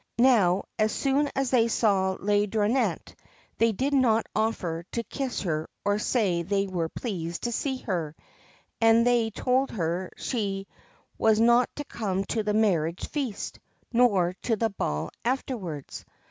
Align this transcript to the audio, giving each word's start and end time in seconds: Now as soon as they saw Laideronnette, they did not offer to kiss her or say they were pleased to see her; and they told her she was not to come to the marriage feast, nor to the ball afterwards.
Now 0.17 0.63
as 0.79 0.91
soon 0.91 1.29
as 1.35 1.51
they 1.51 1.67
saw 1.67 2.17
Laideronnette, 2.19 3.13
they 3.59 3.71
did 3.71 3.93
not 3.93 4.25
offer 4.35 4.83
to 4.93 5.03
kiss 5.03 5.41
her 5.43 5.69
or 5.85 5.99
say 5.99 6.41
they 6.41 6.65
were 6.65 6.89
pleased 6.89 7.43
to 7.43 7.51
see 7.51 7.77
her; 7.83 8.15
and 8.81 9.05
they 9.05 9.29
told 9.29 9.69
her 9.69 10.09
she 10.17 10.65
was 11.19 11.39
not 11.39 11.69
to 11.75 11.83
come 11.83 12.23
to 12.33 12.41
the 12.41 12.55
marriage 12.55 13.09
feast, 13.09 13.59
nor 13.93 14.33
to 14.41 14.55
the 14.55 14.71
ball 14.71 15.11
afterwards. 15.23 16.03